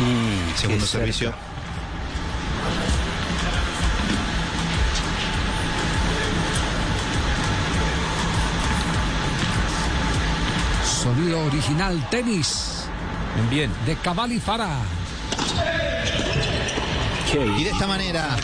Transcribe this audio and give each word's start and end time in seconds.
Mm, 0.00 0.56
segundo 0.56 0.86
servicio. 0.86 1.34
Sonido 10.84 11.44
original 11.44 12.08
tenis. 12.10 12.86
Bien. 13.50 13.70
De 13.84 13.96
Cabal 13.96 14.32
y 14.32 14.40
Fara. 14.40 14.78
Y 17.32 17.64
de 17.64 17.70
esta 17.70 17.86
manera 17.86 18.36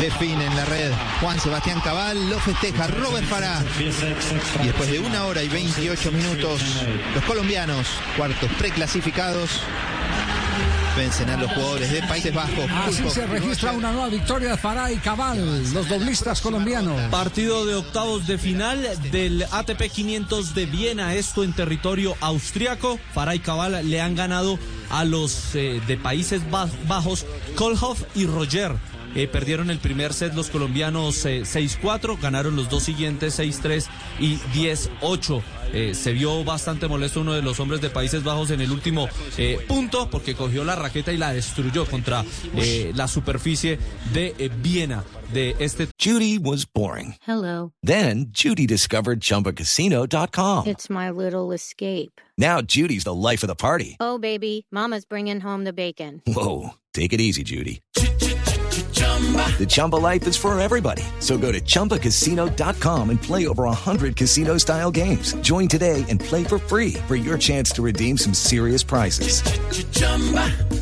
define 0.00 0.46
en 0.46 0.56
la 0.56 0.64
red 0.64 0.90
Juan 1.20 1.38
Sebastián 1.38 1.80
Cabal, 1.80 2.28
lo 2.28 2.40
festeja 2.40 2.88
Robert 2.88 3.24
Farah. 3.28 3.62
Y 4.62 4.66
después 4.66 4.90
de 4.90 4.98
una 4.98 5.26
hora 5.26 5.44
y 5.44 5.48
28 5.48 6.10
minutos, 6.10 6.60
los 7.14 7.22
colombianos, 7.24 7.86
cuartos 8.16 8.50
preclasificados, 8.58 9.60
vencen 10.96 11.28
a 11.28 11.36
los 11.36 11.52
jugadores 11.52 11.92
de 11.92 12.02
Países 12.02 12.34
Bajos. 12.34 12.70
Así 12.70 13.08
se 13.10 13.26
registra 13.26 13.72
una 13.72 13.92
nueva 13.92 14.08
victoria 14.08 14.52
de 14.52 14.56
Farah 14.56 14.90
y 14.90 14.96
Cabal, 14.96 15.72
los 15.74 15.88
doblistas 15.88 16.40
colombianos. 16.40 17.00
Partido 17.10 17.66
de 17.66 17.74
octavos 17.74 18.26
de 18.26 18.38
final 18.38 18.82
del 19.10 19.44
ATP 19.50 19.90
500 19.92 20.54
de 20.54 20.66
Viena, 20.66 21.14
esto 21.14 21.44
en 21.44 21.52
territorio 21.52 22.16
austriaco. 22.20 22.98
Farah 23.12 23.34
y 23.34 23.40
Cabal 23.40 23.88
le 23.88 24.00
han 24.00 24.14
ganado 24.14 24.58
a 24.90 25.04
los 25.04 25.54
eh, 25.54 25.82
de 25.86 25.96
Países 25.98 26.42
Bajos, 26.50 27.26
Kolhoff 27.56 28.02
y 28.14 28.26
Roger. 28.26 28.72
Eh, 29.16 29.26
perdieron 29.26 29.70
el 29.70 29.78
primer 29.78 30.12
set 30.12 30.34
los 30.34 30.50
colombianos 30.50 31.24
eh, 31.24 31.42
6-4, 31.42 32.20
ganaron 32.20 32.54
los 32.54 32.68
dos 32.68 32.82
siguientes 32.82 33.38
6-3 33.38 33.86
y 34.20 34.36
10-8. 34.36 35.42
Eh, 35.72 35.94
se 35.94 36.12
vio 36.12 36.44
bastante 36.44 36.88
molesto 36.88 37.20
uno 37.20 37.32
de 37.32 37.42
los 37.42 37.58
hombres 37.60 37.80
de 37.80 37.90
Países 37.90 38.22
Bajos 38.22 38.50
en 38.50 38.60
el 38.60 38.70
último 38.70 39.08
eh, 39.36 39.58
punto 39.66 40.08
porque 40.10 40.34
cogió 40.34 40.64
la 40.64 40.76
raqueta 40.76 41.12
y 41.12 41.16
la 41.16 41.32
destruyó 41.32 41.86
contra 41.86 42.24
eh, 42.54 42.92
la 42.94 43.08
superficie 43.08 43.78
de 44.12 44.50
Viena 44.62 45.04
de 45.32 45.56
este. 45.58 45.88
Judy 45.98 46.38
was 46.38 46.64
boring. 46.64 47.16
Hello. 47.26 47.72
Then 47.82 48.26
Judy 48.32 48.66
discovered 48.66 49.20
chumbacasino.com. 49.20 50.66
It's 50.66 50.88
my 50.88 51.10
little 51.10 51.52
escape. 51.52 52.20
Now 52.38 52.60
Judy's 52.62 53.04
the 53.04 53.14
life 53.14 53.42
of 53.42 53.48
the 53.48 53.56
party. 53.56 53.96
Oh, 53.98 54.18
baby, 54.18 54.66
Mama's 54.70 55.04
bringing 55.04 55.40
home 55.40 55.64
the 55.64 55.72
bacon. 55.72 56.22
Whoa. 56.26 56.74
Take 56.94 57.12
it 57.12 57.20
easy, 57.20 57.42
Judy. 57.42 57.82
The 59.58 59.66
Chumba 59.66 59.96
life 59.96 60.26
is 60.26 60.36
for 60.36 60.58
everybody. 60.60 61.02
So 61.20 61.38
go 61.38 61.50
to 61.50 61.60
ChumbaCasino.com 61.60 63.10
and 63.10 63.22
play 63.22 63.46
over 63.46 63.64
100 63.64 64.14
casino 64.14 64.58
style 64.58 64.90
games. 64.90 65.32
Join 65.40 65.68
today 65.68 66.04
and 66.10 66.20
play 66.20 66.44
for 66.44 66.58
free 66.58 66.94
for 67.08 67.16
your 67.16 67.38
chance 67.38 67.70
to 67.70 67.82
redeem 67.82 68.18
some 68.18 68.34
serious 68.34 68.82
prizes. 68.82 69.40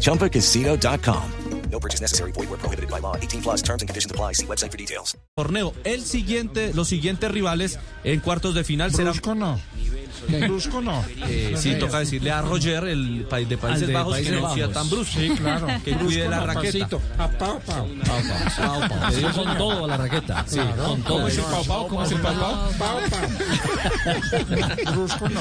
ChumbaCasino.com. 0.00 1.30
No 1.70 1.80
purchase 1.80 2.00
necessary. 2.00 2.30
Void 2.30 2.50
where 2.50 2.58
prohibited 2.58 2.88
by 2.88 3.00
law. 3.00 3.16
18 3.16 3.42
plus 3.42 3.60
terms 3.60 3.82
and 3.82 3.88
conditions 3.88 4.08
apply. 4.08 4.34
See 4.34 4.46
website 4.46 4.70
for 4.70 4.77
details. 4.78 5.16
Torneo. 5.36 5.72
El 5.84 6.02
siguiente, 6.02 6.72
los 6.72 6.86
siguientes 6.86 7.28
rivales 7.33 7.80
en 8.05 8.20
cuartos 8.20 8.55
de 8.55 8.62
final 8.62 8.92
serán. 8.92 9.14
Brusco 9.14 9.34
no. 9.34 9.58
Brusco 10.29 10.80
no. 10.80 11.05
Eh, 11.27 11.55
sí, 11.57 11.74
toca 11.79 12.01
decirle 12.01 12.30
a 12.30 12.42
Roger, 12.42 12.85
el 12.85 13.27
país 13.29 13.48
de 13.48 13.58
Países 13.58 13.86
de 13.86 13.92
Bajos, 13.95 14.12
Países 14.14 14.30
que 14.30 14.36
no 14.36 14.42
Bajos. 14.42 14.58
sea 14.58 14.68
tan 14.73 14.90
brusco. 14.90 15.20
Sí, 15.20 15.30
claro. 15.30 15.67
Que 15.85 15.92
cuide 15.96 16.29
la 16.29 16.40
raqueta. 16.40 16.89
A 17.18 17.29
pau, 17.29 17.61
pau. 17.61 17.89
Le 19.11 19.17
dio 19.17 19.33
con 19.33 19.58
todo 19.58 19.84
a 19.84 19.89
la 19.89 19.96
raqueta. 19.96 20.45
Sí, 20.46 20.58
con 20.58 21.02
todo. 21.02 21.14
¿Cómo 21.17 21.29
es 21.29 21.39
el 21.39 21.45
pau, 21.45 21.64
pau? 21.64 21.89
¿Cómo 21.89 22.05
es 22.05 22.13
el 22.13 22.20
pau, 22.20 22.34
pau? 22.34 22.55
Pau, 22.79 22.98
pau. 23.11 23.20
Brusco 24.92 25.28
no. 25.28 25.40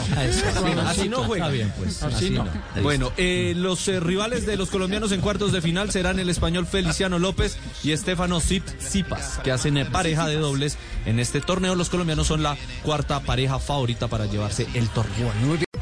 Así 0.87 1.09
no 1.09 1.23
juega. 1.23 1.45
Está 1.45 1.53
bien, 1.53 1.73
pues. 1.77 2.03
Así 2.03 2.29
no. 2.31 2.47
Bueno, 2.81 3.11
eh, 3.17 3.53
los 3.55 3.87
eh, 3.87 3.99
rivales 3.99 4.45
de 4.45 4.57
los 4.57 4.69
colombianos 4.69 5.11
en 5.11 5.21
cuartos 5.21 5.51
de 5.51 5.61
final 5.61 5.91
serán 5.91 6.19
el 6.19 6.29
español 6.29 6.65
Feliciano 6.65 7.19
López 7.19 7.57
y 7.83 7.91
Estefano 7.91 8.39
Zip 8.39 8.63
Zipas, 8.79 9.39
que 9.43 9.51
hacen 9.51 9.77
eh, 9.77 9.85
pareja 9.85 10.27
de 10.27 10.37
dobles 10.37 10.77
en 11.05 11.19
este 11.19 11.41
torneo. 11.41 11.75
Los 11.75 11.89
colombianos 11.89 12.27
son 12.27 12.43
la 12.43 12.57
cuarta 12.83 13.19
pareja 13.21 13.59
favorita 13.59 14.07
para 14.07 14.25
llevarse 14.25 14.67
el 14.73 14.87
torneo. 14.89 15.31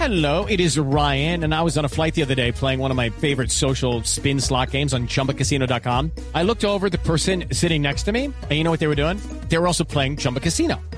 Hello, 0.02 0.48
it 0.48 0.60
is 0.60 0.80
Ryan, 0.80 1.44
and 1.44 1.54
I 1.54 1.62
was 1.62 1.78
on 1.78 1.86
a 1.86 1.88
flight 1.88 2.16
the 2.16 2.24
other 2.24 2.34
day 2.34 2.52
playing 2.52 2.80
one 2.80 2.90
of 2.90 2.98
my 2.98 3.12
favorite 3.12 3.52
social 3.52 4.02
spin 4.04 4.40
slot 4.40 4.72
games 4.72 4.96
on 4.96 5.06
chumbacasino.com. 5.08 6.12
I 6.34 6.42
looked 6.42 6.66
over 6.66 6.88
at 6.88 6.92
the 6.92 6.98
person 6.98 7.46
sitting 7.52 7.84
next 7.84 8.04
to 8.04 8.12
me, 8.12 8.26
and 8.26 8.52
you 8.52 8.64
know 8.64 8.72
what 8.72 8.80
they 8.80 8.88
were 8.88 8.96
doing? 8.96 9.22
They 9.50 9.60
were 9.60 9.68
also 9.68 9.84
playing 9.84 10.18
Chumba 10.18 10.40
Casino. 10.40 10.82